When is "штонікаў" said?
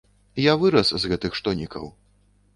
1.41-1.85